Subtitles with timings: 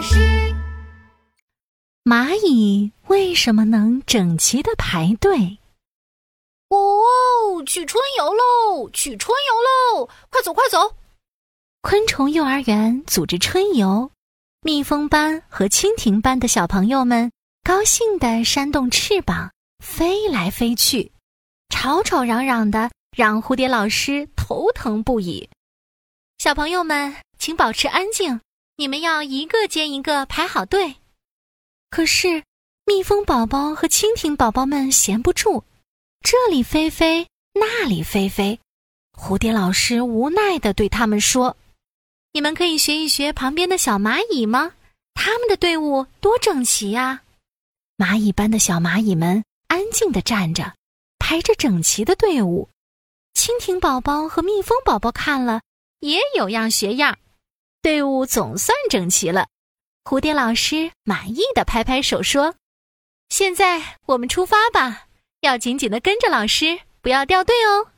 [0.00, 0.16] 老师，
[2.04, 5.58] 蚂蚁为什么能整齐的排队？
[6.70, 8.88] 哦，去春游喽！
[8.94, 10.08] 去春游喽！
[10.30, 10.96] 快走快走！
[11.82, 14.10] 昆虫幼儿园组织春游，
[14.62, 17.30] 蜜蜂班和蜻蜓班的小朋友们
[17.62, 19.52] 高兴地扇动翅膀，
[19.84, 21.12] 飞来飞去，
[21.68, 25.50] 吵吵嚷嚷的，让蝴蝶老师头疼不已。
[26.38, 28.40] 小朋友们，请保持安静，
[28.80, 30.96] 你们要一个接一个排好队。
[31.90, 32.42] 可是，
[32.86, 35.64] 蜜蜂宝宝和蜻蜓宝宝们闲不住，
[36.22, 38.58] 这里飞飞，那里飞飞。
[39.12, 41.58] 蝴蝶老师无奈地对他们说
[42.32, 44.72] ：“你们可以学一学旁边的小蚂蚁吗？
[45.12, 47.20] 他们的队伍多整齐呀！”
[47.98, 50.74] 蚂蚁班的小蚂蚁们安静地站着，
[51.18, 52.70] 排着整齐的队伍。
[53.34, 55.60] 蜻蜓宝宝和蜜蜂宝宝看了。
[55.98, 57.18] 也有样学样，
[57.82, 59.48] 队伍总算整齐了。
[60.04, 62.54] 蝴蝶老师满意的拍拍手说
[63.30, 65.06] ：“现在我们出发吧，
[65.40, 67.88] 要紧紧的跟着老师，不要掉队哦。”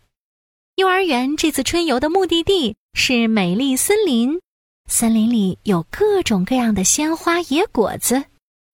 [0.77, 4.41] 幼儿园这次春游的目的地是美丽森林，
[4.89, 8.25] 森林里有各种各样的鲜花野果子，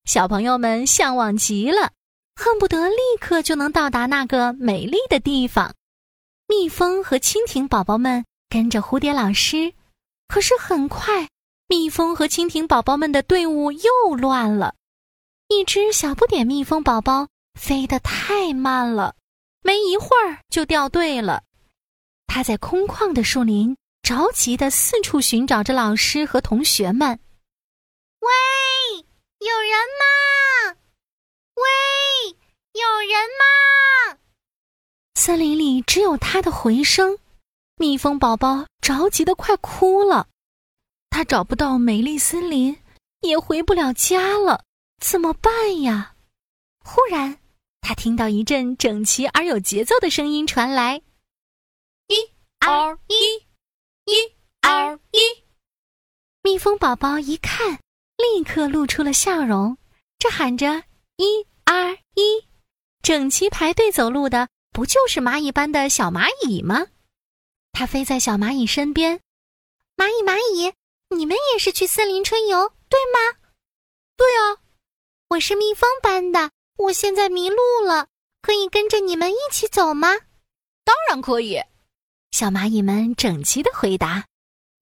[0.05, 1.93] 小朋友们向往极了，
[2.37, 5.75] 恨不得立刻就能到达那个美丽的地方。
[6.47, 8.25] 蜜蜂和蜻蜓宝宝们。
[8.51, 9.75] 跟着蝴蝶老师，
[10.29, 11.29] 可是很快，
[11.67, 14.75] 蜜蜂和蜻蜓宝宝们的队伍又乱了。
[15.49, 19.17] 一只小不点蜜蜂宝宝飞得太慢了，
[19.63, 21.43] 没一会儿就掉队了。
[22.27, 27.19] 它在空旷的树林着急地四处寻找着老师和同学们。
[28.21, 28.29] 喂，
[29.39, 30.77] 有人吗？
[31.55, 32.37] 喂，
[32.75, 34.19] 有人吗？
[35.15, 37.19] 森林里只有它的回声。
[37.77, 40.29] 蜜蜂宝宝着急的快哭了，
[41.11, 42.75] 他找不到美丽森林，
[43.21, 44.65] 也回不了家了，
[44.99, 46.15] 怎么办呀？
[46.83, 47.39] 忽然，
[47.83, 51.03] 他听到一阵整齐而有节奏的声音传来
[52.09, 52.15] ：“一、
[52.67, 53.37] 二、一，
[54.11, 54.33] 一、
[54.63, 55.19] 二、一。”
[56.43, 57.79] 蜜蜂宝宝一看，
[58.17, 59.77] 立刻露出了笑容，
[60.19, 60.83] 这喊着
[61.19, 62.43] “一、二、一”，
[63.05, 66.87] 整齐排队走路的，不就是蚂蚁般的小蚂蚁吗？
[67.79, 69.21] 它飞在小蚂蚁身边，
[69.97, 70.73] 蚂蚁蚂蚁，
[71.15, 73.39] 你们也是去森林春游，对吗？
[74.17, 74.59] 对啊，
[75.29, 77.57] 我是蜜蜂班的，我现在迷路
[77.87, 78.09] 了，
[78.43, 80.09] 可以跟着你们一起走吗？
[80.83, 81.63] 当然可以。
[82.33, 84.27] 小蚂蚁们整齐的回答。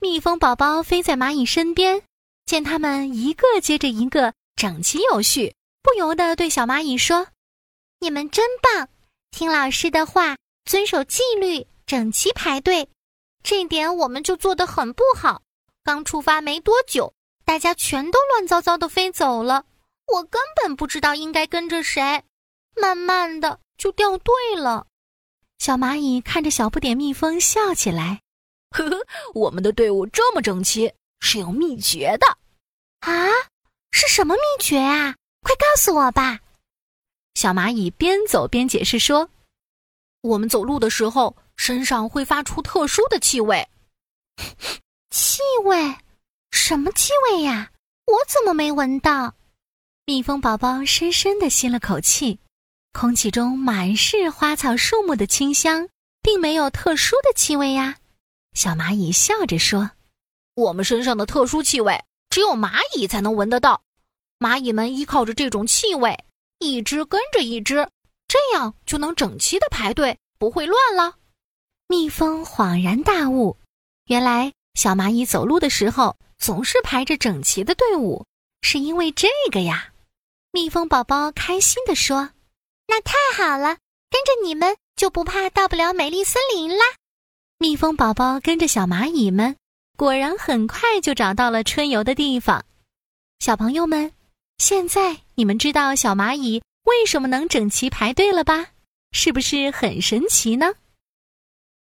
[0.00, 2.02] 蜜蜂宝宝飞在蚂蚁身边，
[2.46, 7.26] 见它们一个接着一个整齐有序，不由得对小蚂蚁说
[8.00, 8.88] ：“你们真棒，
[9.32, 12.88] 听老师的话，遵守纪律。”整齐排队，
[13.44, 15.42] 这点我们就做得很不好。
[15.84, 17.14] 刚出发没多久，
[17.44, 19.64] 大家全都乱糟糟的飞走了，
[20.12, 22.24] 我根本不知道应该跟着谁，
[22.74, 24.88] 慢慢的就掉队了。
[25.58, 28.20] 小蚂蚁看着小不点蜜蜂笑起来
[28.76, 32.26] ：“呵呵，我们的队伍这么整齐，是有秘诀的。
[32.98, 33.28] 啊，
[33.92, 35.14] 是什么秘诀啊？
[35.42, 36.40] 快告诉我吧！”
[37.34, 39.30] 小蚂蚁边走边解释说
[40.22, 43.68] ：“我们走路的时候。”身上会发出特殊的气味，
[45.10, 45.96] 气味？
[46.50, 47.70] 什么气味呀？
[48.06, 49.34] 我怎么没闻到？
[50.04, 52.38] 蜜蜂宝宝深深的吸了口气，
[52.92, 55.88] 空气中满是花草树木的清香，
[56.22, 57.96] 并没有特殊的气味呀。
[58.54, 59.90] 小蚂蚁笑着说
[60.54, 62.00] ：“我们身上的特殊气味，
[62.30, 63.82] 只有蚂蚁才能闻得到。
[64.38, 66.24] 蚂蚁们依靠着这种气味，
[66.60, 67.88] 一只跟着一只，
[68.28, 71.16] 这样就能整齐的排队，不会乱了。”
[71.88, 73.56] 蜜蜂恍然大悟，
[74.06, 78.24] 原来小蚂蚁走路的时候总是排着整齐的队伍，
[78.60, 79.92] 是因为这个呀。
[80.50, 82.30] 蜜蜂宝宝开心地说
[82.88, 83.76] ：“那太好了，
[84.10, 86.84] 跟着你们就不怕到不了美丽森林啦。”
[87.58, 89.54] 蜜蜂宝宝跟着小蚂蚁们，
[89.96, 92.64] 果然很快就找到了春游的地方。
[93.38, 94.10] 小朋友们，
[94.58, 98.70] 现在你们知道小蚂蚁为什么能整齐排队了吧？
[99.12, 100.74] 是不是很神奇呢？